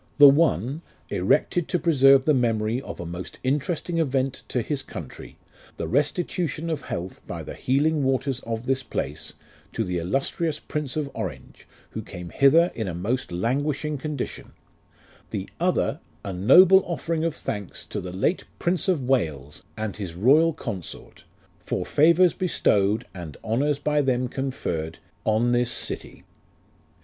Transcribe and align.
The 0.17 0.27
One 0.29 0.81
Erected 1.11 1.67
to 1.67 1.77
preserve 1.77 2.25
the 2.25 2.33
memory 2.33 2.81
of 2.81 2.99
a 2.99 3.05
Most 3.05 3.37
interesting 3.43 3.99
event 3.99 4.41
to 4.47 4.63
his 4.63 4.81
country, 4.81 5.37
The 5.77 5.87
restitution 5.87 6.71
of 6.71 6.81
health, 6.81 7.21
by 7.27 7.43
the 7.43 7.53
healing 7.53 8.03
waters 8.03 8.39
of 8.39 8.65
this 8.65 8.81
place, 8.81 9.33
To 9.73 9.83
the 9.83 9.99
illustrious 9.99 10.59
Prince 10.59 10.97
of 10.97 11.11
Orange, 11.13 11.67
Who 11.91 12.01
came 12.01 12.31
hither 12.31 12.71
in 12.73 12.87
a 12.87 12.95
most 12.95 13.31
languishing 13.31 13.99
condition: 13.99 14.53
108 15.29 15.41
UFE 15.43 15.49
OF 15.51 15.59
RICHARD 15.61 15.75
NASH. 15.75 15.85
The 15.85 15.85
Other, 15.91 15.99
A 16.25 16.33
noble 16.33 16.81
offering 16.87 17.23
of 17.23 17.35
thanks 17.35 17.85
To 17.85 18.01
the 18.01 18.11
late 18.11 18.45
Prince 18.57 18.87
of 18.87 19.03
WALES, 19.03 19.61
and 19.77 19.97
his 19.97 20.15
royal 20.15 20.53
Consort, 20.53 21.25
For 21.59 21.85
favours 21.85 22.33
bestowed, 22.33 23.05
And 23.13 23.37
honours 23.43 23.77
by 23.77 24.01
them 24.01 24.29
conferred, 24.29 24.97
on 25.27 25.51
this 25.51 25.69
city. 25.71 26.23